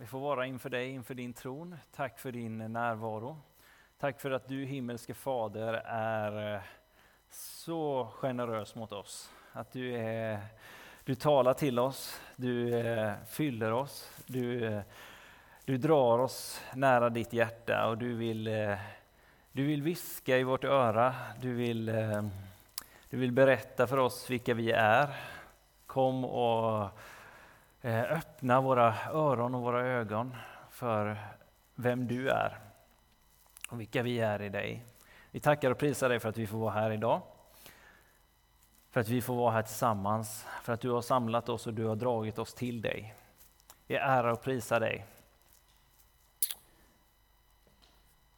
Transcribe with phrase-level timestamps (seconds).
[0.00, 1.76] vi får vara inför dig, inför din tron.
[1.96, 3.36] Tack för din närvaro.
[3.98, 6.60] Tack för att du himmelske Fader är eh,
[7.30, 9.32] så generös mot oss.
[9.52, 10.40] Att du, är,
[11.04, 14.82] du talar till oss, du eh, fyller oss, du, eh,
[15.64, 18.44] du drar oss nära ditt hjärta och du vill,
[19.52, 21.86] du vill viska i vårt öra, du vill,
[23.10, 25.08] du vill berätta för oss vilka vi är.
[25.86, 26.88] Kom och
[27.82, 30.36] Eh, öppna våra öron och våra ögon
[30.70, 31.18] för
[31.74, 32.58] vem du är
[33.70, 34.84] och vilka vi är i dig.
[35.30, 37.22] Vi tackar och prisar dig för att vi får vara här idag.
[38.90, 41.84] För att vi får vara här tillsammans, för att du har samlat oss och du
[41.84, 43.14] har dragit oss till dig.
[43.86, 45.06] Vi ärar och prisar dig.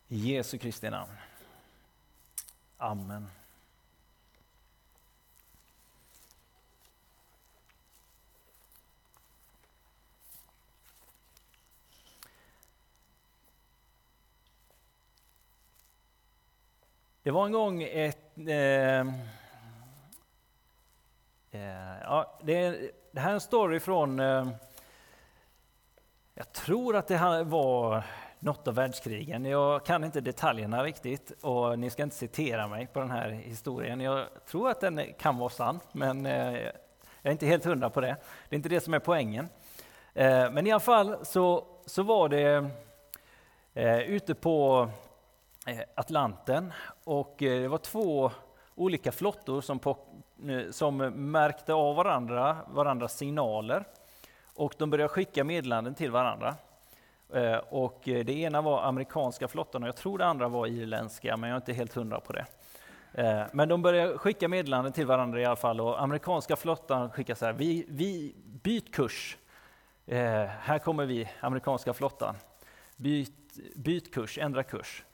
[0.09, 1.12] I Jesu Kristi namn.
[2.78, 3.28] Amen.
[17.25, 18.39] Det var en gång ett...
[18.48, 19.01] Eh,
[21.51, 24.20] eh, ja, det, det, här är en story från...
[24.20, 24.48] Eh,
[26.34, 28.05] jag tror att det var
[28.39, 29.45] något av världskrigen.
[29.45, 34.00] Jag kan inte detaljerna riktigt och ni ska inte citera mig på den här historien.
[34.00, 36.73] Jag tror att den kan vara sann, men eh, jag
[37.23, 38.17] är inte helt hundra på det.
[38.48, 39.48] Det är inte det som är poängen.
[40.15, 42.70] Eh, men i alla fall så, så var det
[43.75, 44.89] eh, ute på
[45.66, 46.72] Eh, Atlanten
[47.05, 48.30] och eh, det var två
[48.74, 49.98] olika flottor som, på,
[50.70, 50.96] som
[51.32, 53.84] märkte av varandra, varandras signaler
[54.54, 56.54] och de började skicka meddelanden till varandra.
[57.32, 61.50] Eh, och det ena var amerikanska flottan och jag tror det andra var irländska, men
[61.50, 62.47] jag är inte helt hundra på det.
[63.52, 67.44] Men de började skicka meddelanden till varandra i alla fall och amerikanska flottan skickade så
[67.44, 69.38] här, vi, vi byt kurs.
[70.60, 72.34] Här kommer vi, amerikanska flottan.
[72.97, 75.04] Byt, byt kurs, ändra kurs.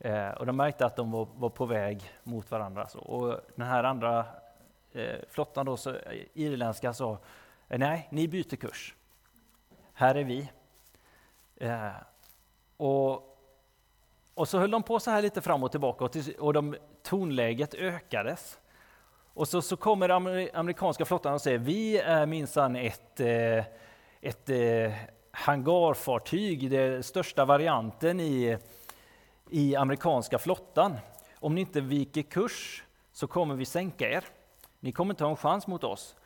[0.00, 2.88] Eh, och de märkte att de var, var på väg mot varandra.
[2.88, 2.98] Så.
[2.98, 4.24] Och den här andra
[4.92, 5.96] eh, flottan, då, så, eh,
[6.34, 7.18] irländska, sa
[7.68, 8.94] eh, nej, ni byter kurs.
[9.92, 10.50] Här är vi.
[11.56, 11.90] Eh,
[12.76, 13.36] och,
[14.34, 16.76] och så höll de på så här lite fram och tillbaka och, till, och de,
[17.02, 18.58] tonläget ökades.
[19.34, 20.08] Och så, så kommer
[20.56, 23.64] amerikanska flottan och säger vi är minsann ett, eh,
[24.20, 24.92] ett eh,
[25.30, 28.58] hangarfartyg, den största varianten i
[29.50, 30.96] i amerikanska flottan.
[31.34, 34.24] Om ni inte viker kurs så kommer vi sänka er.
[34.80, 36.16] Ni kommer inte ha en chans mot oss.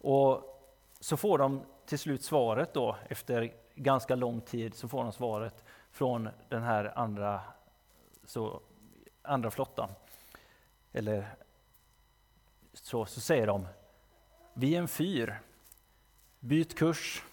[0.00, 0.58] Och
[1.00, 5.64] så får de till slut svaret då, efter ganska lång tid, så får de svaret
[5.90, 7.40] från den här andra,
[8.24, 8.60] så,
[9.22, 9.88] andra flottan.
[10.92, 11.34] Eller
[12.72, 13.66] så, så säger de,
[14.54, 15.40] vi är en fyr,
[16.40, 17.24] byt kurs.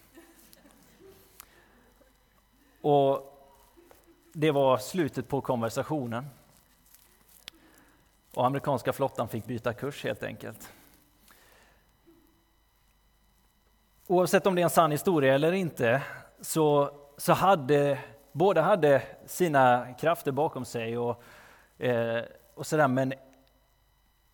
[2.81, 3.28] Och
[4.34, 6.25] det var slutet på konversationen.
[8.34, 10.73] Och amerikanska flottan fick byta kurs helt enkelt.
[14.07, 16.03] Oavsett om det är en sann historia eller inte,
[16.41, 18.00] så, så hade
[18.31, 20.97] båda hade sina krafter bakom sig.
[20.97, 21.23] och,
[21.78, 22.23] eh,
[22.53, 23.13] och sådär, Men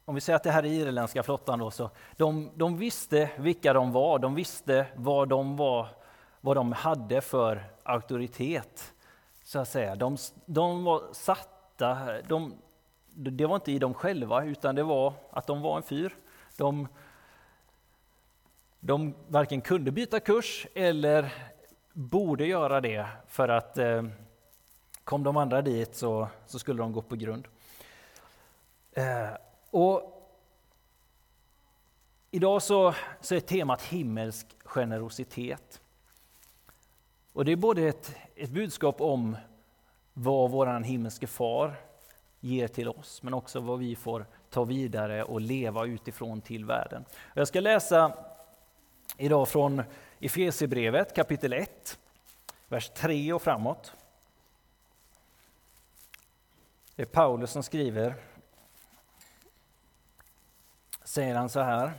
[0.05, 3.73] om vi säger att det här är irländska flottan, då, så de, de visste vilka
[3.73, 4.19] de var.
[4.19, 5.87] De visste vad de, var,
[6.41, 8.94] vad de hade för auktoritet
[9.45, 9.95] så att säga.
[9.95, 12.53] De, de var satta, de,
[13.13, 16.15] det var inte i dem själva, utan det var att de var en fyr.
[16.57, 16.87] De,
[18.79, 21.33] de varken kunde byta kurs eller
[21.93, 24.03] borde göra det, för att eh,
[25.03, 27.47] kom de andra dit så, så skulle de gå på grund.
[28.91, 29.29] Eh,
[29.69, 30.11] och
[32.31, 35.81] idag så, så är temat himmelsk generositet.
[37.35, 39.37] Och det är både ett, ett budskap om
[40.13, 41.75] vad vår himmelske far
[42.39, 47.05] ger till oss, men också vad vi får ta vidare och leva utifrån till världen.
[47.33, 48.17] Jag ska läsa
[49.17, 49.83] idag från
[50.19, 51.99] Efesierbrevet kapitel 1,
[52.67, 53.93] vers 3 och framåt.
[56.95, 58.15] Det är Paulus som skriver,
[61.03, 61.93] säger han så här.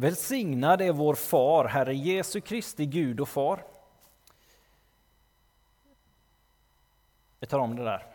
[0.00, 3.64] Välsignad är vår far, Herre Jesu Kristi Gud och far.
[7.40, 8.06] Vi tar om det där.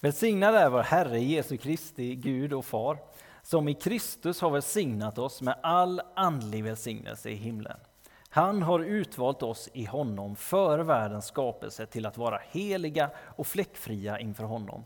[0.00, 2.98] Välsignad är vår Herre Jesu Kristi Gud och far,
[3.42, 7.78] som i Kristus har välsignat oss med all andlig välsignelse i himlen.
[8.28, 14.20] Han har utvalt oss i honom före världens skapelse till att vara heliga och fläckfria
[14.20, 14.84] inför honom.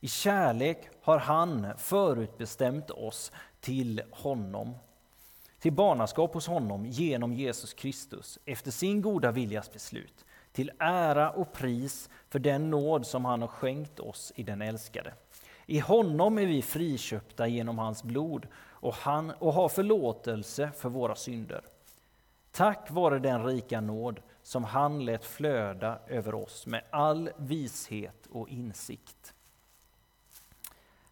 [0.00, 4.74] I kärlek har han förutbestämt oss till honom
[5.66, 11.52] till barnaskap hos honom genom Jesus Kristus efter sin goda viljas beslut, till ära och
[11.52, 15.14] pris för den nåd som han har skänkt oss i den älskade.
[15.66, 21.14] I honom är vi friköpta genom hans blod och, han, och har förlåtelse för våra
[21.14, 21.60] synder.
[22.52, 28.48] Tack vare den rika nåd som han lät flöda över oss med all vishet och
[28.48, 29.34] insikt.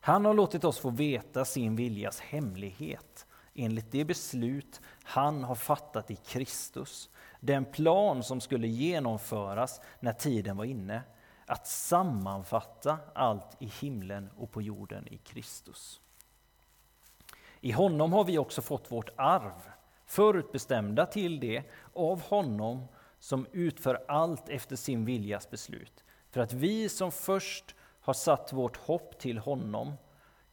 [0.00, 6.10] Han har låtit oss få veta sin viljas hemlighet enligt det beslut han har fattat
[6.10, 7.10] i Kristus,
[7.40, 11.02] den plan som skulle genomföras när tiden var inne,
[11.46, 16.00] att sammanfatta allt i himlen och på jorden i Kristus.
[17.60, 19.70] I honom har vi också fått vårt arv,
[20.06, 21.62] förutbestämda till det
[21.94, 22.86] av honom
[23.18, 28.76] som utför allt efter sin viljas beslut, för att vi som först har satt vårt
[28.76, 29.92] hopp till honom,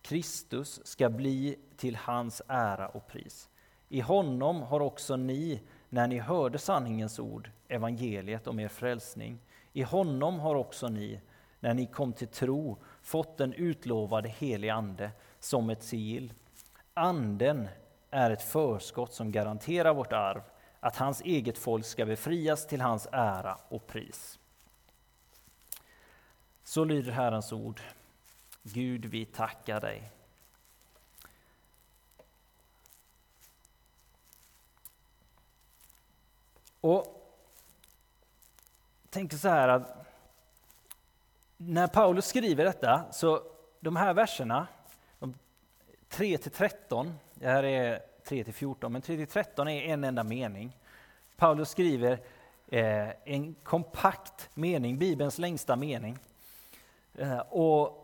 [0.01, 3.49] Kristus, ska bli till hans ära och pris.
[3.89, 9.39] I honom har också ni, när ni hörde sanningens ord, evangeliet om er frälsning,
[9.73, 11.21] i honom har också ni,
[11.59, 16.33] när ni kom till tro, fått den utlovade helige Ande som ett sigill.
[16.93, 17.67] Anden
[18.09, 20.41] är ett förskott som garanterar vårt arv,
[20.79, 24.39] att hans eget folk ska befrias till hans ära och pris.
[26.63, 27.81] Så lyder Herrens ord.
[28.63, 30.11] Gud, vi tackar dig.
[36.81, 37.21] Och
[39.09, 40.05] tänker så här att
[41.57, 43.43] när Paulus skriver detta, så
[43.79, 44.67] de här verserna,
[46.09, 50.77] 3 13, det här är 3 14, men 3 13 är en enda mening.
[51.37, 52.19] Paulus skriver
[52.67, 56.17] eh, en kompakt mening, Bibelns längsta mening.
[57.15, 58.00] Eh, och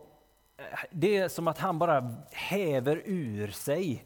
[0.90, 4.04] det är som att han bara häver ur sig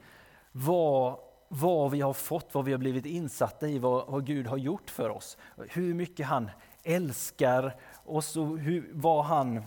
[0.52, 1.18] vad,
[1.48, 4.90] vad vi har fått, vad vi har blivit insatta i, vad, vad Gud har gjort
[4.90, 5.36] för oss.
[5.68, 6.50] Hur mycket han
[6.82, 9.62] älskar oss och hur, vad han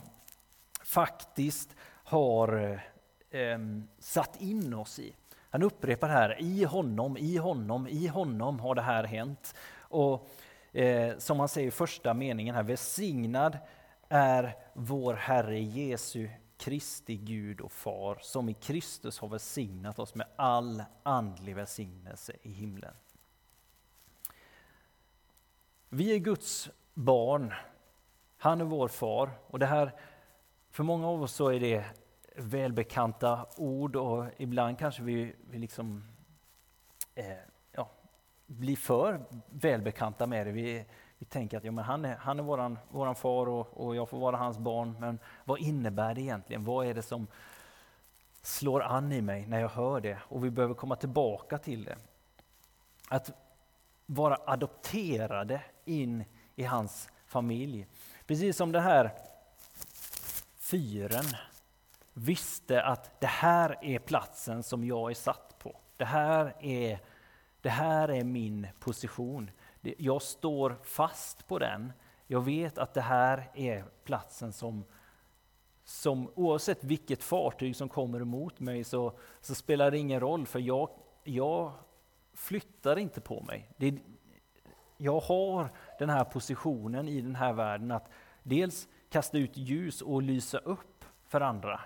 [0.83, 2.79] faktiskt har
[3.29, 3.59] eh,
[3.99, 5.15] satt in oss i.
[5.49, 9.55] Han upprepar här, i honom, i honom, i honom har det här hänt.
[9.77, 10.29] Och
[10.73, 13.57] eh, som han säger i första meningen här, välsignad
[14.09, 20.27] är vår Herre Jesu Kristi Gud och Far, som i Kristus har välsignat oss med
[20.35, 22.93] all andlig välsignelse i himlen.
[25.89, 27.53] Vi är Guds barn.
[28.37, 29.29] Han är vår far.
[29.47, 29.91] Och det här,
[30.69, 31.85] för många av oss så är det
[32.35, 36.03] välbekanta ord och ibland kanske vi, vi liksom,
[37.15, 37.37] eh,
[37.71, 37.89] ja,
[38.45, 40.51] blir för välbekanta med det.
[40.51, 40.85] Vi,
[41.25, 44.09] vi tänker att ja, men han är, han är våran, våran far och, och jag
[44.09, 44.95] får vara hans barn.
[44.99, 46.63] Men vad innebär det egentligen?
[46.65, 47.27] Vad är det som
[48.41, 50.17] slår an i mig när jag hör det?
[50.21, 51.97] Och vi behöver komma tillbaka till det.
[53.09, 53.31] Att
[54.05, 56.23] vara adopterade in
[56.55, 57.87] i hans familj.
[58.27, 59.11] Precis som det här
[60.57, 61.25] fyren
[62.13, 65.75] visste att det här är platsen som jag är satt på.
[65.97, 66.99] Det här är,
[67.61, 69.51] det här är min position.
[69.97, 71.93] Jag står fast på den.
[72.27, 74.85] Jag vet att det här är platsen som,
[75.83, 80.59] som oavsett vilket fartyg som kommer emot mig så, så spelar det ingen roll för
[80.59, 80.89] jag,
[81.23, 81.71] jag
[82.33, 83.69] flyttar inte på mig.
[83.77, 83.97] Det,
[84.97, 88.09] jag har den här positionen i den här världen att
[88.43, 91.81] dels kasta ut ljus och lysa upp för andra.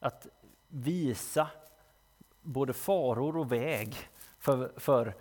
[0.00, 0.26] Att
[0.68, 1.48] visa
[2.42, 3.96] både faror och väg
[4.38, 5.14] för, för,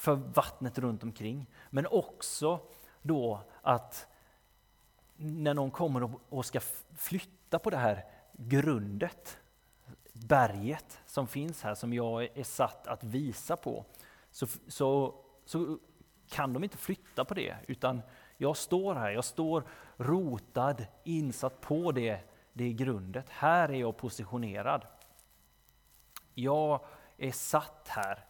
[0.00, 1.50] för vattnet runt omkring.
[1.70, 2.60] Men också
[3.02, 4.06] då att
[5.16, 6.60] när någon kommer och ska
[6.96, 9.38] flytta på det här grundet,
[10.12, 13.84] berget som finns här, som jag är satt att visa på,
[14.30, 15.14] så, så,
[15.44, 15.78] så
[16.28, 18.02] kan de inte flytta på det, utan
[18.36, 19.64] jag står här, jag står
[19.96, 22.20] rotad, insatt på det,
[22.52, 23.28] det grundet.
[23.28, 24.86] Här är jag positionerad.
[26.34, 26.84] Jag
[27.16, 28.24] är satt här,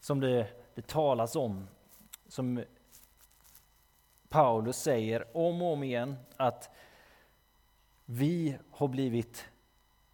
[0.00, 1.68] som det, det talas om,
[2.28, 2.64] som
[4.28, 6.70] Paulus säger om och om igen, att
[8.04, 9.48] vi har blivit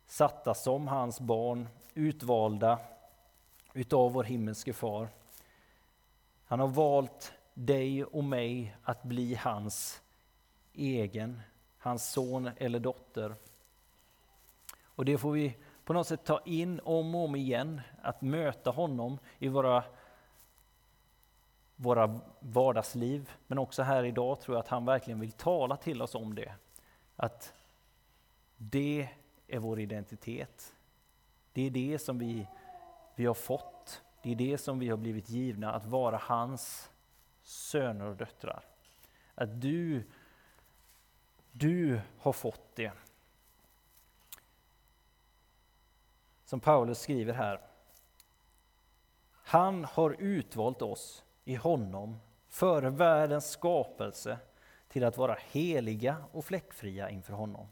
[0.06, 2.78] satta som hans barn, utvalda
[3.72, 5.08] utav vår himmelske far.
[6.44, 10.02] Han har valt dig och mig att bli hans
[10.74, 11.40] egen,
[11.78, 13.34] hans son eller dotter.
[14.82, 18.70] Och det får vi på något sätt ta in om och om igen, att möta
[18.70, 19.84] honom i våra,
[21.82, 23.30] våra vardagsliv.
[23.46, 26.54] Men också här idag tror jag att han verkligen vill tala till oss om det.
[27.16, 27.54] Att
[28.56, 29.08] det
[29.48, 30.74] är vår identitet.
[31.52, 32.46] Det är det som vi,
[33.14, 36.90] vi har fått Det är det som vi har blivit givna, att vara hans
[37.42, 38.64] söner och döttrar.
[39.34, 40.04] Att du,
[41.52, 42.92] du har fått det.
[46.44, 47.60] Som Paulus skriver här.
[49.32, 52.18] Han har utvalt oss i honom
[52.48, 54.38] före världens skapelse
[54.88, 57.66] till att vara heliga och fläckfria inför honom.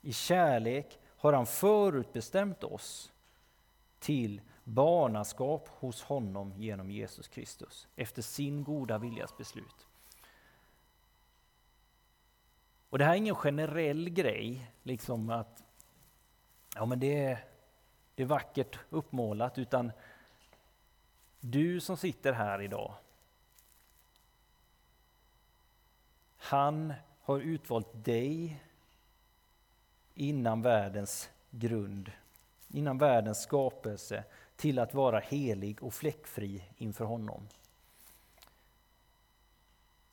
[0.00, 3.12] I kärlek har han förutbestämt oss
[3.98, 9.86] till barnaskap hos honom genom Jesus Kristus, efter sin goda viljas beslut.
[12.90, 15.64] Och det här är ingen generell grej, liksom att
[16.74, 17.44] ja, men det, är,
[18.14, 19.92] det är vackert uppmålat, utan
[21.50, 22.94] du som sitter här idag,
[26.36, 28.60] han har utvalt dig
[30.14, 32.12] innan världens grund,
[32.68, 34.24] innan världens skapelse,
[34.56, 37.48] till att vara helig och fläckfri inför honom.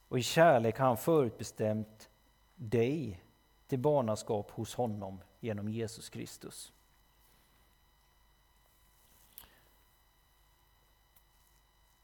[0.07, 2.09] Och i kärlek har han förutbestämt
[2.55, 3.23] dig
[3.67, 6.71] till barnaskap hos honom genom Jesus Kristus.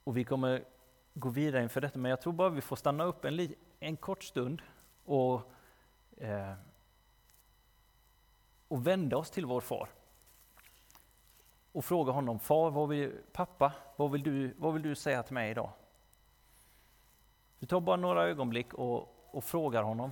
[0.09, 0.63] Och vi kommer
[1.13, 4.23] gå vidare inför detta, men jag tror bara vi får stanna upp en, en kort
[4.23, 4.61] stund
[5.05, 5.41] och,
[6.17, 6.53] eh,
[8.67, 9.89] och vända oss till vår far.
[11.71, 15.33] Och fråga honom, far, vad vill, pappa, vad vill, du, vad vill du säga till
[15.33, 15.71] mig idag?
[17.59, 20.11] Vi tar bara några ögonblick och, och frågar honom.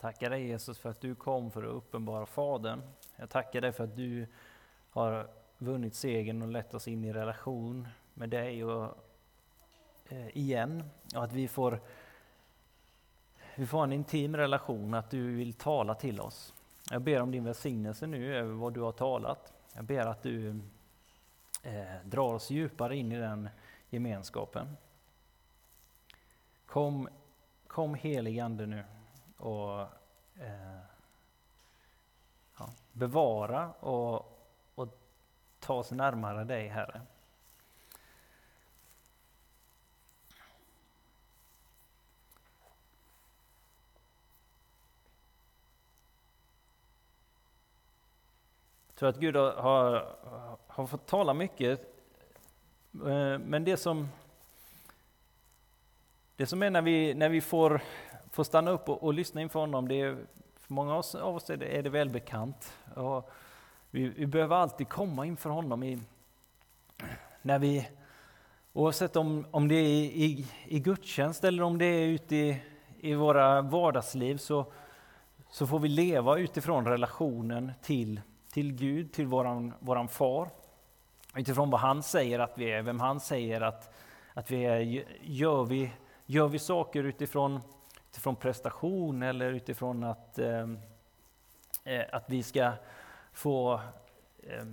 [0.00, 2.82] Tackar dig Jesus för att du kom för att uppenbara Fadern.
[3.16, 4.26] Jag tackar dig för att du
[4.90, 8.98] har vunnit segern och lett oss in i relation med dig och,
[10.08, 10.84] eh, igen.
[11.14, 11.80] Och att vi får,
[13.54, 16.54] vi får en intim relation, att du vill tala till oss.
[16.90, 19.52] Jag ber om din välsignelse nu över vad du har talat.
[19.74, 20.60] Jag ber att du
[21.62, 23.48] eh, drar oss djupare in i den
[23.90, 24.76] gemenskapen.
[26.66, 27.08] Kom,
[27.66, 28.84] kom helig Ande nu
[29.38, 29.80] och
[30.40, 30.78] eh,
[32.58, 34.38] ja, bevara och,
[34.74, 34.98] och
[35.60, 37.00] ta oss närmare dig, Herre.
[48.88, 50.16] Jag tror att Gud har,
[50.66, 51.80] har fått tala mycket,
[52.92, 54.08] eh, men det som,
[56.36, 57.82] det som är när vi, när vi får
[58.32, 60.16] få stanna upp och, och lyssna inför honom, det är,
[60.60, 62.72] för många av oss är det, är det välbekant.
[62.94, 63.30] Och
[63.90, 65.98] vi, vi behöver alltid komma inför honom i,
[67.42, 67.88] när vi,
[68.72, 72.62] oavsett om, om det är i, i, i gudstjänst eller om det är ute i,
[73.00, 74.66] i våra vardagsliv, så,
[75.50, 78.20] så får vi leva utifrån relationen till,
[78.52, 80.48] till Gud, till våran, våran far.
[81.36, 83.94] Utifrån vad han säger att vi är, vem han säger att,
[84.34, 85.04] att vi är.
[85.22, 85.90] Gör vi,
[86.26, 87.60] gör vi saker utifrån
[88.10, 90.78] utifrån prestation eller utifrån att, ehm,
[91.84, 92.72] eh, att vi ska
[93.32, 93.80] få,
[94.42, 94.64] eh,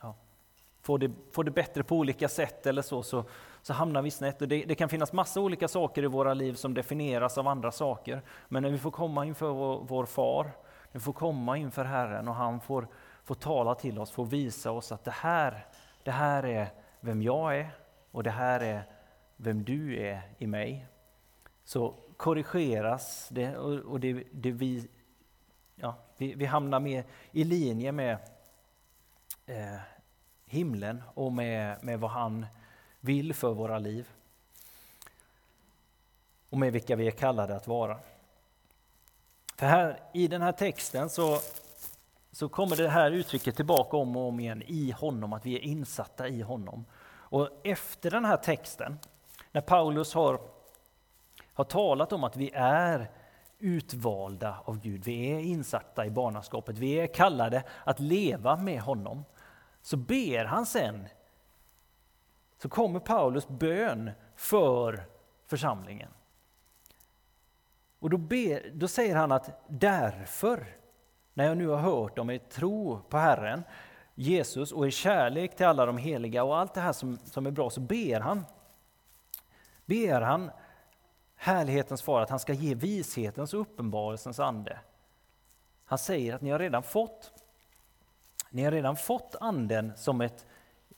[0.00, 0.14] ja,
[0.82, 3.24] få, det, få det bättre på olika sätt eller så, så,
[3.62, 4.42] så hamnar vi snett.
[4.42, 7.72] Och det, det, kan finnas massa olika saker i våra liv som definieras av andra
[7.72, 8.22] saker.
[8.48, 12.28] Men när vi får komma inför vår, vår far, när vi får komma inför Herren
[12.28, 12.88] och han får,
[13.24, 15.66] får tala till oss, får visa oss att det här,
[16.02, 16.68] det här är
[17.00, 17.70] vem jag är
[18.10, 18.82] och det här är
[19.36, 20.86] vem du är i mig,
[21.64, 24.88] så korrigeras det och, det, det vi,
[25.74, 28.18] ja, vi, vi, hamnar mer i linje med
[29.46, 29.80] eh,
[30.46, 32.46] himlen och med, med vad han
[33.00, 34.08] vill för våra liv.
[36.50, 37.98] Och med vilka vi är kallade att vara.
[39.56, 41.38] För här i den här texten så,
[42.32, 45.60] så kommer det här uttrycket tillbaka om och om igen i honom, att vi är
[45.60, 46.84] insatta i honom.
[47.06, 48.98] Och efter den här texten,
[49.52, 50.40] när Paulus har,
[51.58, 53.10] har talat om att vi är
[53.58, 59.24] utvalda av Gud, vi är insatta i barnaskapet, vi är kallade att leva med honom,
[59.82, 61.08] så ber han sen,
[62.62, 65.04] så kommer Paulus bön för
[65.46, 66.10] församlingen.
[67.98, 70.66] Och då, ber, då säger han att därför,
[71.34, 73.64] när jag nu har hört om er tro på Herren,
[74.14, 77.50] Jesus och er kärlek till alla de heliga och allt det här som, som är
[77.50, 78.44] bra, så ber han,
[79.86, 80.50] ber han
[81.38, 84.78] härlighetens far att han ska ge vishetens och uppenbarelsens ande.
[85.84, 87.32] Han säger att ni har redan fått,
[88.50, 90.46] ni har redan fått anden som ett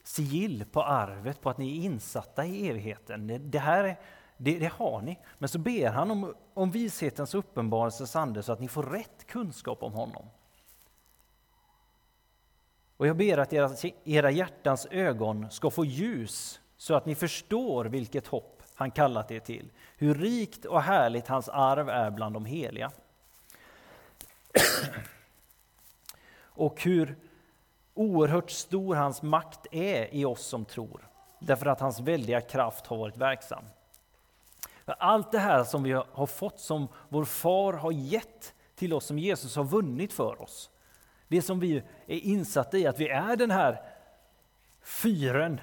[0.02, 3.26] sigill på arvet, på att ni är insatta i evigheten.
[3.26, 4.00] Det, det här är,
[4.36, 5.18] det, det, har ni.
[5.38, 9.82] Men så ber han om, om vishetens uppenbarelsens ande så att ni får rätt kunskap
[9.82, 10.26] om honom.
[12.96, 13.70] Och jag ber att era,
[14.04, 19.40] era hjärtans ögon ska få ljus så att ni förstår vilket hopp han kallat er
[19.40, 22.90] till, hur rikt och härligt hans arv är bland de heliga.
[26.42, 27.16] och hur
[27.94, 31.08] oerhört stor hans makt är i oss som tror,
[31.38, 33.64] därför att hans väldiga kraft har varit verksam.
[34.84, 39.18] Allt det här som vi har fått, som vår far har gett till oss, som
[39.18, 40.70] Jesus har vunnit för oss.
[41.28, 43.82] Det som vi är insatta i, att vi är den här
[44.82, 45.60] fyren.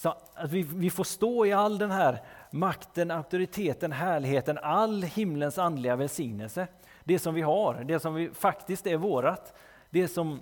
[0.00, 5.58] Så att vi, vi får stå i all den här makten, auktoriteten, härligheten, all himlens
[5.58, 6.68] andliga välsignelse.
[7.04, 9.54] Det som vi har, det som vi faktiskt är vårat.
[9.90, 10.40] Det som,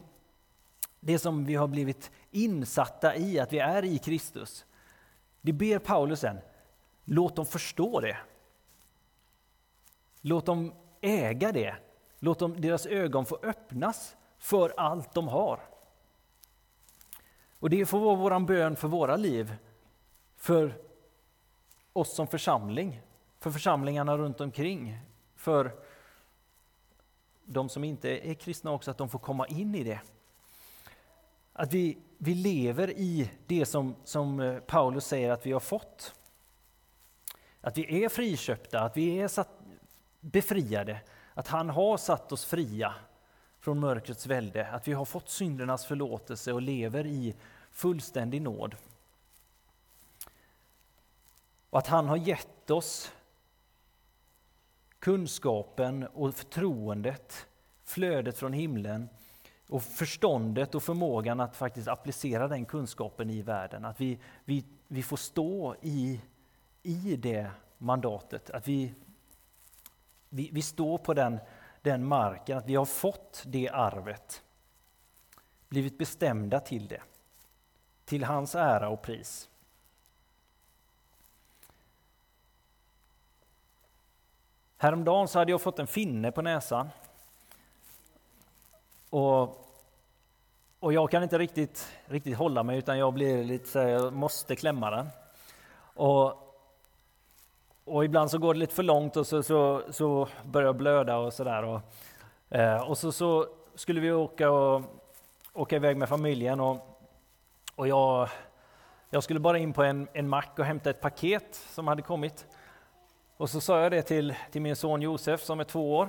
[1.01, 4.64] det som vi har blivit insatta i, att vi är i Kristus.
[5.40, 6.38] Det ber Paulus sen,
[7.05, 8.16] Låt dem förstå det.
[10.21, 11.77] Låt dem äga det.
[12.18, 15.61] Låt dem, deras ögon få öppnas för allt de har.
[17.59, 19.57] Och det får vara vår bön för våra liv,
[20.37, 20.75] för
[21.92, 23.01] oss som församling,
[23.40, 24.99] för församlingarna runt omkring,
[25.37, 25.73] för
[27.44, 30.01] de som inte är kristna också, att de får komma in i det.
[31.53, 36.14] Att vi, vi lever i det som, som eh, Paulus säger att vi har fått.
[37.61, 39.51] Att vi är friköpta, att vi är satt,
[40.21, 41.01] befriade,
[41.35, 42.94] att han har satt oss fria
[43.61, 47.35] från mörkrets välde, att vi har fått syndernas förlåtelse och lever i
[47.71, 48.77] fullständig nåd.
[51.71, 53.12] Och att han har gett oss
[54.99, 57.47] kunskapen och förtroendet,
[57.85, 59.09] flödet från himlen
[59.68, 63.85] och förståndet och förmågan att faktiskt applicera den kunskapen i världen.
[63.85, 66.21] Att vi, vi, vi får stå i
[66.83, 68.94] i det mandatet, att vi,
[70.29, 71.38] vi, vi står på den,
[71.83, 74.43] den marken, att vi har fått det arvet,
[75.69, 77.03] blivit bestämda till det,
[78.05, 79.49] till hans ära och pris.
[84.77, 86.88] Häromdagen så hade jag fått en finne på näsan.
[89.11, 89.43] Och,
[90.81, 94.12] och jag kan inte riktigt, riktigt hålla mig utan jag blir lite så här, jag
[94.12, 95.09] måste klämma den.
[95.95, 96.48] Och
[97.88, 101.16] och ibland så går det lite för långt och så, så, så börjar jag blöda
[101.16, 101.64] och sådär.
[101.64, 101.81] Och,
[102.57, 104.83] eh, och så, så skulle vi åka, och,
[105.53, 107.01] åka iväg med familjen och,
[107.74, 108.29] och jag,
[109.11, 112.46] jag skulle bara in på en, en mack och hämta ett paket som hade kommit.
[113.37, 116.09] Och så sa jag det till, till min son Josef som är två år.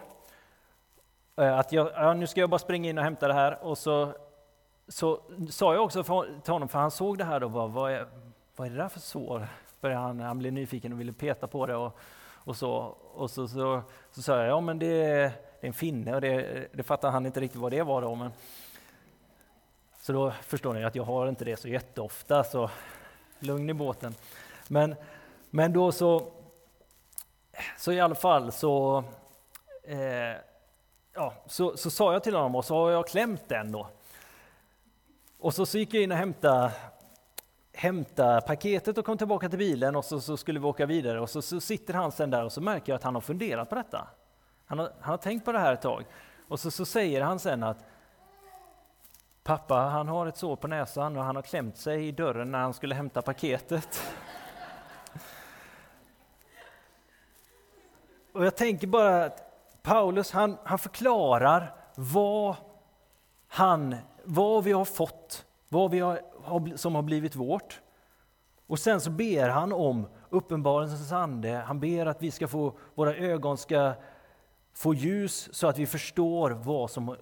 [1.35, 3.63] Eh, att jag, ja, nu ska jag bara springa in och hämta det här.
[3.63, 4.13] Och så,
[4.87, 7.91] så sa jag också för, till honom, för han såg det här då, vad, vad,
[7.91, 8.07] är,
[8.55, 9.47] vad är det där för sår?
[9.81, 11.75] Började han, han blev nyfiken och ville peta på det.
[11.75, 11.97] Och,
[12.43, 12.71] och så,
[13.13, 16.21] och så, så, så sa jag, ja men det är, det är en finne och
[16.21, 18.15] det, det fattar han inte riktigt vad det var då.
[18.15, 18.31] Men,
[20.01, 22.69] så då förstår ni att jag har inte det så jätteofta, så
[23.39, 24.15] lugn i båten.
[24.67, 24.95] Men,
[25.49, 26.31] men då så,
[27.77, 29.03] så i alla fall så,
[29.83, 30.37] eh,
[31.13, 33.87] ja, så, så sa jag till honom och så har jag klämt den då.
[35.39, 36.71] Och så, så gick jag in och hämtade
[37.79, 41.29] hämta paketet och kom tillbaka till bilen och så, så skulle vi åka vidare och
[41.29, 43.75] så, så, sitter han sen där och så märker jag att han har funderat på
[43.75, 44.07] detta.
[44.65, 46.05] Han har, han har tänkt på det här ett tag.
[46.47, 47.85] Och så, så säger han sen att
[49.43, 52.59] pappa, han har ett sår på näsan och han har klämt sig i dörren när
[52.59, 54.03] han skulle hämta paketet.
[58.31, 59.43] Och jag tänker bara att
[59.81, 62.55] Paulus, han, han förklarar vad,
[63.47, 67.81] han, vad vi har fått vad vi har, som har blivit vårt.
[68.67, 71.63] Och sen så ber han om uppenbarelsens ande.
[71.67, 73.93] Han ber att vi ska få, våra ögon ska
[74.73, 77.15] få ljus så att vi förstår vad, som,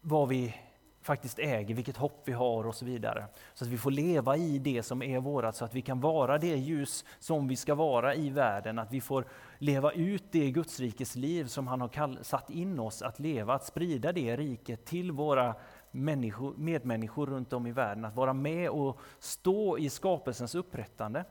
[0.00, 0.54] vad vi
[1.02, 3.26] faktiskt äger, vilket hopp vi har och så vidare.
[3.54, 6.38] Så att vi får leva i det som är vårat, så att vi kan vara
[6.38, 8.78] det ljus som vi ska vara i världen.
[8.78, 9.26] Att vi får
[9.58, 14.12] leva ut det Gudsrikes liv som han har satt in oss att leva, att sprida
[14.12, 15.54] det riket till våra
[15.94, 18.04] människor, medmänniskor runt om i världen.
[18.04, 21.24] Att vara med och stå i skapelsens upprättande.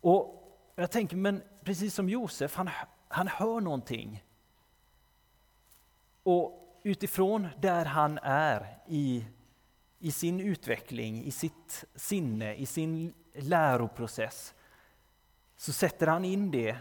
[0.00, 0.36] Och
[0.74, 2.70] jag tänker, men precis som Josef, han,
[3.08, 4.24] han hör någonting.
[6.22, 9.24] Och utifrån där han är i,
[9.98, 14.54] i sin utveckling, i sitt sinne, i sin läroprocess,
[15.56, 16.76] så sätter han in det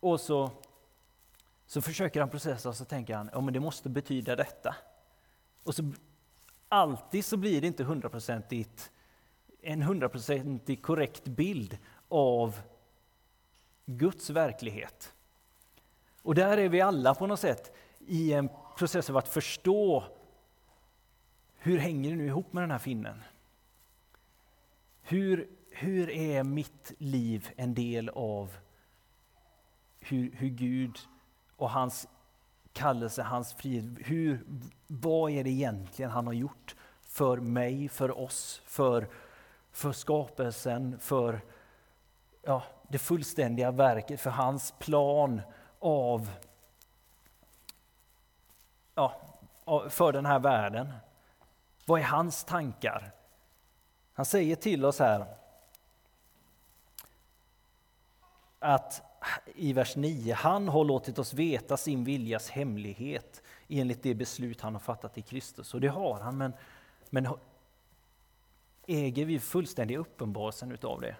[0.00, 0.50] och så,
[1.66, 4.76] så försöker han processa och så tänker han, ja men det måste betyda detta.
[5.64, 5.92] Och så
[6.68, 8.90] alltid så blir det inte hundraprocentigt
[9.62, 12.60] en hundraprocentigt korrekt bild av
[13.86, 15.14] Guds verklighet.
[16.22, 18.48] Och där är vi alla på något sätt i en
[18.78, 20.04] process av att förstå
[21.56, 23.22] hur hänger det nu ihop med den här finnen?
[25.02, 28.56] Hur, hur är mitt liv en del av
[30.00, 30.98] hur, hur Gud
[31.56, 32.08] och hans
[32.74, 34.44] kallelse, hans frihet, hur,
[34.86, 39.08] vad är det egentligen han har gjort för mig, för oss, för,
[39.72, 41.40] för skapelsen, för
[42.42, 45.40] ja, det fullständiga verket, för hans plan
[45.78, 46.30] av
[48.94, 49.20] ja,
[49.88, 50.92] för den här världen.
[51.86, 53.10] Vad är hans tankar?
[54.14, 55.26] Han säger till oss här
[58.58, 59.02] att
[59.54, 64.74] i vers 9, han har låtit oss veta sin viljas hemlighet enligt det beslut han
[64.74, 65.74] har fattat i Kristus.
[65.74, 66.52] Och det har han, men,
[67.10, 67.28] men
[68.86, 71.16] äger vi fullständig uppenbarelsen utav det?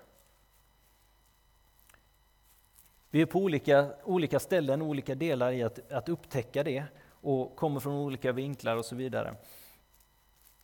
[3.10, 7.80] Vi är på olika, olika ställen, olika delar i att, att upptäcka det och kommer
[7.80, 9.34] från olika vinklar och så vidare.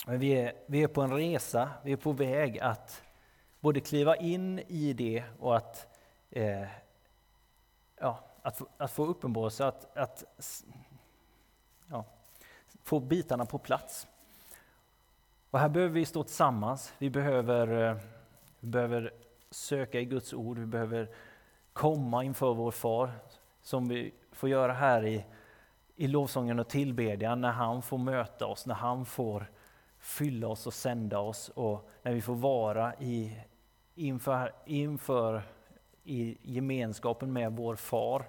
[0.07, 3.03] Men vi är, vi är på en resa, vi är på väg att
[3.61, 5.99] både kliva in i det och att,
[6.31, 6.68] eh,
[8.01, 10.25] ja, att, få, att få uppenbarelse, att, att
[11.91, 12.05] ja,
[12.83, 14.07] få bitarna på plats.
[15.51, 17.97] Och här behöver vi stå tillsammans, vi behöver, eh,
[18.61, 19.13] vi behöver
[19.51, 21.09] söka i Guds ord, vi behöver
[21.73, 23.11] komma inför vår far,
[23.63, 25.25] som vi får göra här i
[26.01, 29.51] i lovsången och tillbedjan när han får möta oss, när han får
[29.99, 33.39] fylla oss och sända oss och när vi får vara i,
[33.95, 35.43] inför, inför
[36.05, 38.25] i gemenskapen med vår far.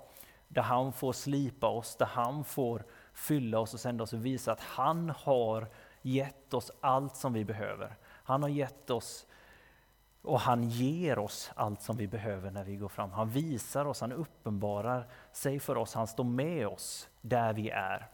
[0.47, 4.51] Där han får slipa oss, där han får fylla oss och sända oss och visa
[4.51, 5.67] att han har
[6.01, 7.95] gett oss allt som vi behöver.
[8.03, 9.27] Han har gett oss
[10.21, 13.11] och han ger oss allt som vi behöver när vi går fram.
[13.11, 18.07] Han visar oss, han uppenbarar sig för oss, han står med oss där vi är.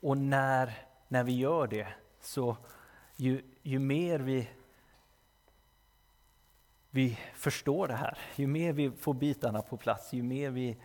[0.00, 0.72] Och när,
[1.08, 1.88] när vi gör det,
[2.20, 2.56] så
[3.16, 4.48] ju, ju mer vi,
[6.96, 10.76] vi förstår det här, ju mer vi får bitarna på plats, ju mer vi,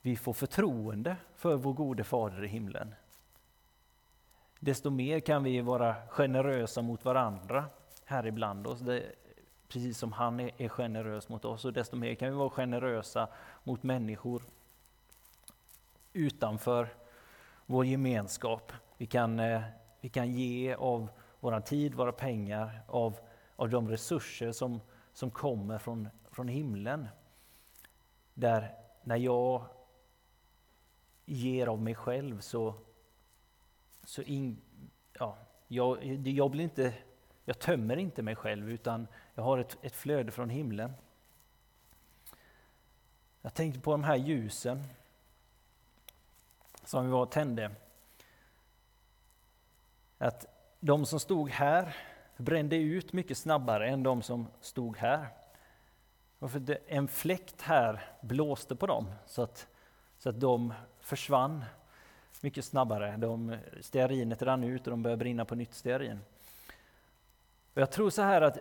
[0.00, 2.94] vi får förtroende för vår gode Fader i himlen,
[4.58, 7.64] desto mer kan vi vara generösa mot varandra
[8.04, 8.80] här ibland oss.
[8.80, 9.02] Det,
[9.68, 13.28] precis som han är, är generös mot oss, och desto mer kan vi vara generösa
[13.64, 14.42] mot människor
[16.12, 16.88] utanför
[17.66, 18.72] vår gemenskap.
[18.96, 19.62] Vi kan, eh,
[20.00, 21.08] vi kan ge av
[21.40, 23.18] vår tid, våra pengar, av,
[23.56, 24.80] av de resurser som,
[25.18, 27.08] som kommer från, från himlen.
[28.34, 29.64] Där när jag
[31.24, 32.74] ger av mig själv så,
[34.04, 34.60] så in,
[35.12, 36.94] ja, jag, jag blir inte
[37.44, 40.92] jag tömmer inte mig själv utan jag har ett, ett flöde från himlen.
[43.42, 44.84] Jag tänkte på de här ljusen
[46.84, 47.70] som vi var och tände.
[50.18, 50.46] Att
[50.80, 51.96] de som stod här
[52.38, 55.28] brände ut mycket snabbare än de som stod här.
[56.38, 59.68] Och för en fläkt här blåste på dem så att,
[60.18, 61.64] så att de försvann
[62.40, 63.16] mycket snabbare.
[63.16, 66.20] De, stearinet rann ut och de började brinna på nytt stearin.
[67.74, 68.58] Och jag tror så här att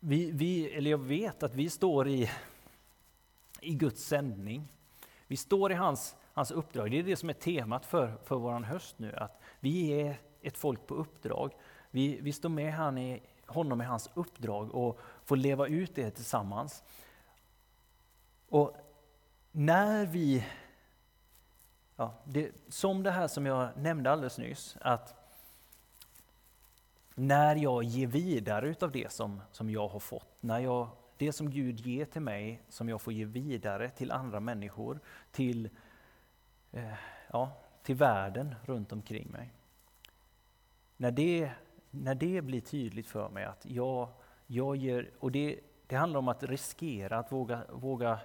[0.00, 2.30] vi, vi, eller jag vet att vi står i,
[3.60, 4.68] i Guds sändning.
[5.26, 6.90] Vi står i hans, hans uppdrag.
[6.90, 9.16] Det är det som är temat för, för vår höst nu.
[9.16, 11.52] Att vi är ett folk på uppdrag.
[11.96, 16.10] Vi, vi står med han i, honom i hans uppdrag och får leva ut det
[16.10, 16.82] tillsammans.
[18.48, 18.76] Och
[19.52, 20.46] när vi,
[21.96, 25.14] ja, det, som det här som jag nämnde alldeles nyss, att
[27.14, 31.50] när jag ger vidare utav det som, som jag har fått, när jag, det som
[31.50, 35.68] Gud ger till mig, som jag får ge vidare till andra människor, till,
[36.72, 36.94] eh,
[37.32, 39.52] ja, till världen runt omkring mig.
[40.96, 41.50] När det,
[42.02, 44.08] när det blir tydligt för mig att jag,
[44.46, 48.18] jag ger, och det, det handlar om att riskera, att våga, våga,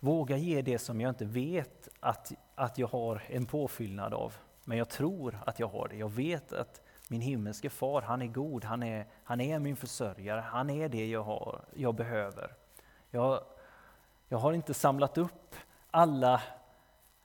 [0.00, 4.34] våga ge det som jag inte vet att, att jag har en påfyllnad av.
[4.64, 5.96] Men jag tror att jag har det.
[5.96, 10.40] Jag vet att min himmelske far, han är god, han är, han är min försörjare,
[10.40, 12.54] han är det jag, har, jag behöver.
[13.10, 13.40] Jag,
[14.28, 15.54] jag har inte samlat upp
[15.90, 16.42] alla,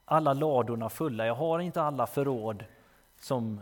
[0.05, 2.65] alla ladorna fulla, jag har inte alla förråd
[3.19, 3.61] som,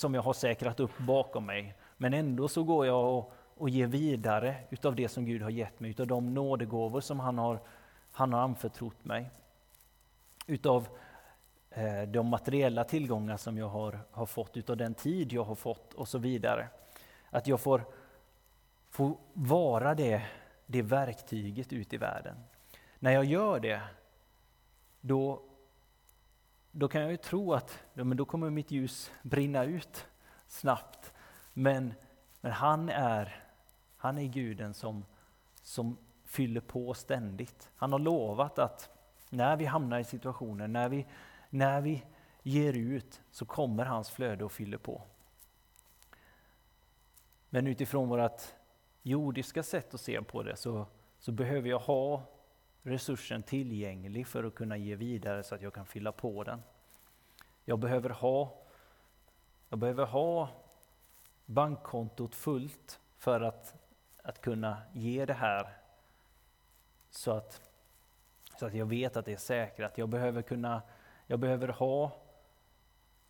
[0.00, 1.74] som jag har säkrat upp bakom mig.
[1.96, 5.80] Men ändå så går jag och, och ger vidare utav det som Gud har gett
[5.80, 7.60] mig, utav de nådegåvor som han har,
[8.12, 9.30] han har anförtrott mig.
[10.46, 10.88] Utav
[11.70, 15.94] Eh, de materiella tillgångar som jag har, har fått, utav den tid jag har fått
[15.94, 16.68] och så vidare.
[17.30, 17.84] Att jag får,
[18.90, 20.22] får vara det,
[20.66, 22.36] det verktyget ut i världen.
[22.98, 23.80] När jag gör det,
[25.00, 25.42] då,
[26.72, 30.06] då kan jag ju tro att ja, men då kommer mitt ljus brinna ut
[30.46, 31.12] snabbt.
[31.52, 31.94] Men,
[32.40, 33.44] men han, är,
[33.96, 35.04] han är guden som,
[35.62, 37.70] som fyller på ständigt.
[37.76, 38.90] Han har lovat att
[39.30, 41.06] när vi hamnar i situationer, när vi
[41.50, 42.02] när vi
[42.42, 45.02] ger ut så kommer hans flöde och fyller på.
[47.50, 48.42] Men utifrån vårt
[49.02, 50.86] jordiska sätt att se på det så,
[51.18, 52.22] så behöver jag ha
[52.82, 56.62] resursen tillgänglig för att kunna ge vidare så att jag kan fylla på den.
[57.64, 58.58] Jag behöver ha,
[59.68, 60.48] jag behöver ha
[61.46, 63.74] bankkontot fullt för att,
[64.22, 65.76] att kunna ge det här
[67.10, 67.70] så att,
[68.58, 69.98] så att jag vet att det är säkrat.
[69.98, 70.82] Jag behöver kunna
[71.30, 72.12] jag behöver ha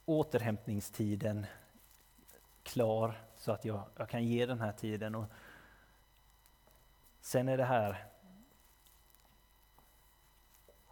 [0.04, 1.46] återhämtningstiden
[2.62, 5.14] klar så att jag, jag kan ge den här tiden.
[5.14, 5.24] Och
[7.20, 8.06] sen är det här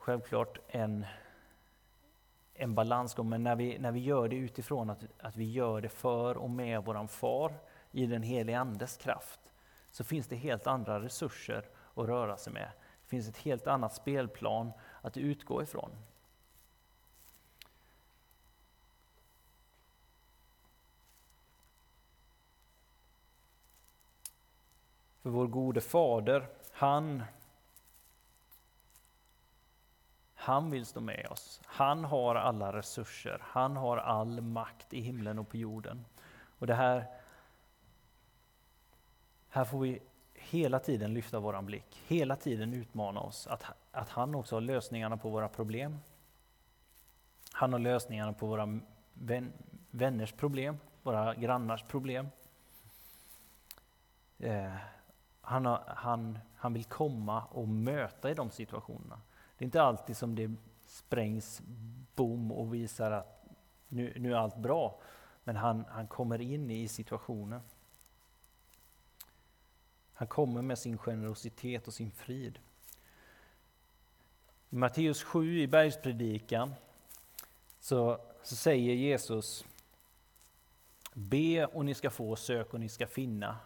[0.09, 1.07] självklart en,
[2.55, 5.89] en balansgång, men när vi, när vi gör det utifrån att, att vi gör det
[5.89, 7.53] för och med våran far
[7.91, 9.41] i den helige Andes kraft,
[9.91, 12.71] så finns det helt andra resurser att röra sig med.
[13.03, 15.91] Det finns ett helt annat spelplan att utgå ifrån.
[25.23, 27.23] För vår gode fader, han,
[30.49, 31.61] han vill stå med oss.
[31.65, 33.39] Han har alla resurser.
[33.43, 36.05] Han har all makt i himlen och på jorden.
[36.59, 37.05] Och det här,
[39.49, 40.03] här får vi
[40.35, 45.17] hela tiden lyfta våran blick, hela tiden utmana oss att, att han också har lösningarna
[45.17, 45.99] på våra problem.
[47.53, 48.81] Han har lösningarna på våra
[49.13, 49.53] vän,
[49.91, 52.29] vänners problem, våra grannars problem.
[54.39, 54.75] Eh,
[55.41, 59.21] han, har, han, han vill komma och möta i de situationerna.
[59.59, 60.51] Det är inte alltid som det
[60.87, 61.63] sprängs
[62.15, 63.45] bom och visar att
[63.89, 65.01] nu, nu är allt bra.
[65.45, 67.61] Men han, han kommer in i situationen.
[70.15, 72.59] Han kommer med sin generositet och sin frid.
[74.71, 76.75] I Matteus 7 i bergspredikan
[77.81, 79.65] så, så säger Jesus
[81.13, 83.59] Be och ni ska få, sök och ni ska finna.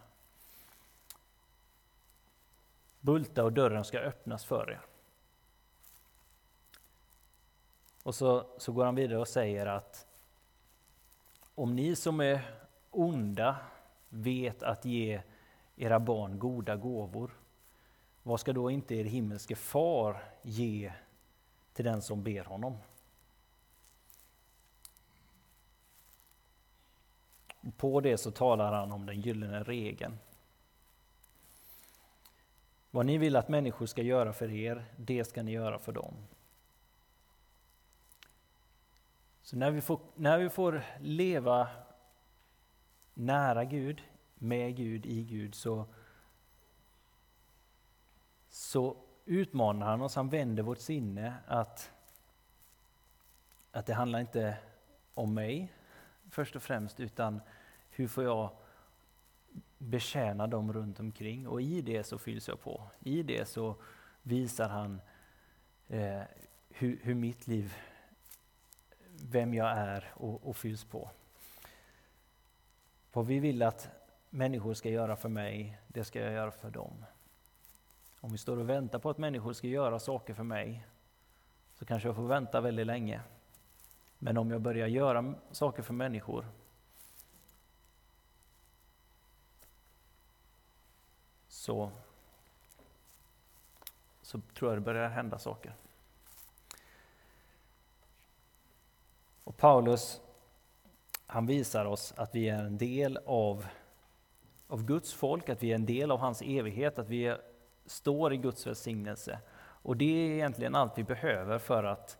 [3.00, 4.91] Bulta och dörren ska öppnas för er.
[8.02, 10.06] Och så, så går han vidare och säger att
[11.54, 12.54] om ni som är
[12.90, 13.56] onda
[14.08, 15.22] vet att ge
[15.76, 17.30] era barn goda gåvor,
[18.22, 20.92] vad ska då inte er himmelske far ge
[21.72, 22.78] till den som ber honom?
[27.76, 30.18] På det så talar han om den gyllene regeln.
[32.90, 36.14] Vad ni vill att människor ska göra för er, det ska ni göra för dem.
[39.42, 41.68] Så när vi får, när vi får leva
[43.14, 44.02] nära Gud,
[44.34, 45.86] med Gud, i Gud, så,
[48.48, 51.92] så utmanar han oss, han vänder vårt sinne att,
[53.70, 54.56] att det handlar inte
[55.14, 55.72] om mig
[56.30, 57.40] först och främst, utan
[57.90, 58.50] hur får jag
[59.78, 62.82] betjäna dem runt omkring och i det så fylls jag på.
[63.00, 63.76] I det så
[64.22, 65.00] visar han
[65.88, 66.22] eh,
[66.68, 67.74] hur, hur, mitt liv,
[69.30, 71.10] vem jag är och, och fylls på.
[73.12, 73.88] Vad vi vill att
[74.30, 77.04] människor ska göra för mig, det ska jag göra för dem.
[78.20, 80.86] Om vi står och väntar på att människor ska göra saker för mig
[81.74, 83.20] så kanske jag får vänta väldigt länge.
[84.18, 86.46] Men om jag börjar göra saker för människor
[91.48, 91.90] så,
[94.22, 95.74] så tror jag det börjar hända saker.
[99.44, 100.20] Och Paulus
[101.32, 103.66] han visar oss att vi är en del av,
[104.66, 107.36] av Guds folk, att vi är en del av hans evighet, att vi
[107.86, 109.38] står i Guds välsignelse.
[109.58, 112.18] Och det är egentligen allt vi behöver för att,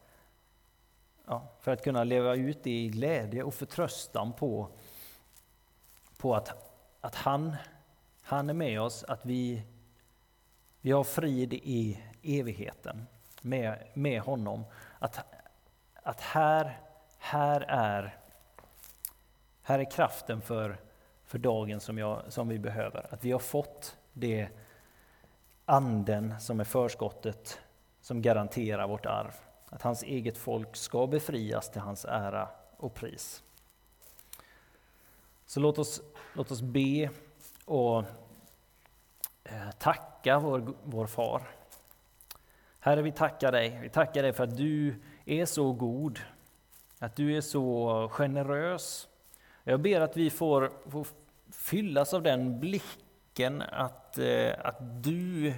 [1.27, 4.69] ja, för att kunna leva ut det i glädje och förtröstan på,
[6.17, 7.57] på att, att han,
[8.23, 9.63] han är med oss, att vi,
[10.81, 13.07] vi har frid i evigheten
[13.43, 14.65] med, med honom.
[14.99, 15.19] Att,
[16.03, 16.81] att här,
[17.23, 18.17] här, är,
[19.63, 20.81] här är kraften för,
[21.25, 23.07] för dagen som, jag, som vi behöver.
[23.11, 24.49] Att vi har fått det
[25.65, 27.61] anden som är förskottet
[28.01, 29.33] som garanterar vårt arv.
[29.69, 33.43] Att hans eget folk ska befrias till hans ära och pris.
[35.47, 36.01] Så låt oss,
[36.35, 37.11] låt oss be
[37.65, 38.05] och
[39.45, 41.43] eh, tacka vår, vår far.
[42.81, 43.79] Herre, vi tackar dig.
[43.83, 46.21] Vi tackar dig för att du är så god,
[47.03, 49.09] att du är så generös.
[49.65, 51.07] Jag ber att vi får, får
[51.51, 55.55] fyllas av den blicken att, eh, att du,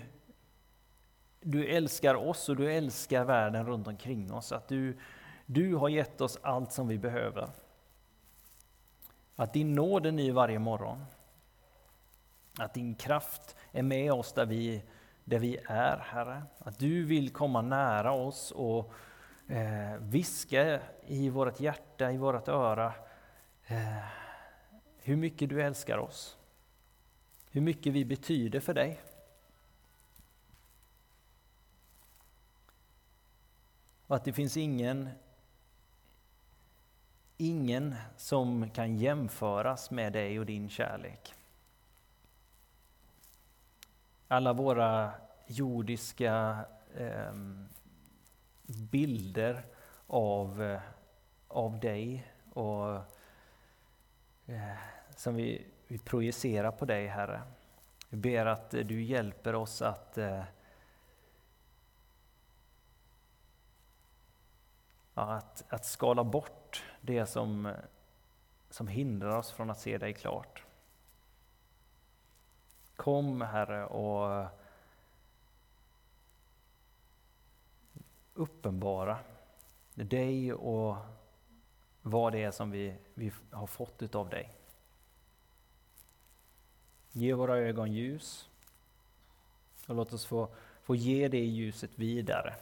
[1.40, 4.52] du älskar oss och du älskar världen runt omkring oss.
[4.52, 4.98] Att du,
[5.46, 7.48] du har gett oss allt som vi behöver.
[9.37, 11.04] Att din nåd är ny varje morgon.
[12.59, 14.83] Att din kraft är med oss där vi,
[15.24, 16.42] där vi är, Herre.
[16.59, 18.92] Att du vill komma nära oss och
[19.48, 22.92] eh, viska i vårt hjärta, i vårt öra,
[23.66, 24.04] eh,
[25.02, 26.38] hur mycket du älskar oss.
[27.50, 29.00] Hur mycket vi betyder för dig.
[34.07, 35.09] Och att det finns ingen,
[37.37, 41.35] ingen som kan jämföras med dig och din kärlek.
[44.28, 45.12] Alla våra
[45.46, 46.64] jordiska
[46.96, 47.33] eh,
[48.66, 49.66] bilder
[50.07, 50.81] av, eh,
[51.48, 52.94] av dig och
[54.46, 54.77] eh,
[55.16, 57.42] som vi, vi projicerar på dig, Herre.
[58.09, 60.44] Vi ber att du hjälper oss att eh,
[65.14, 67.72] att, att skala bort det som,
[68.70, 70.64] som hindrar oss från att se dig klart.
[72.96, 74.46] Kom Herre och
[78.35, 79.18] uppenbara
[79.94, 80.97] dig och
[82.03, 84.55] vad det är som vi, vi har fått utav dig.
[87.12, 88.49] Ge våra ögon ljus
[89.87, 90.49] och låt oss få,
[90.83, 92.55] få ge det ljuset vidare.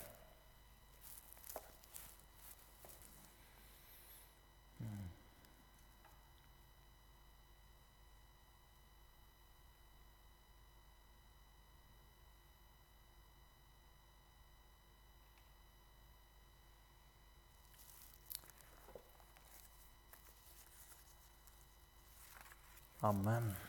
[23.03, 23.62] Amen.